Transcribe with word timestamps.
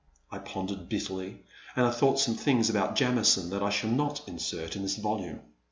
'* 0.19 0.31
I 0.35 0.39
pondered 0.39 0.89
bitterly, 0.89 1.43
and 1.75 1.85
I 1.85 1.91
thought 1.91 2.19
some 2.19 2.33
things 2.33 2.71
about 2.71 2.95
Jami 2.95 3.23
son 3.23 3.51
that 3.51 3.61
I 3.61 3.69
shall 3.69 3.91
not 3.91 4.27
insert 4.27 4.75
in 4.75 4.81
this 4.81 4.95
volume. 4.95 5.41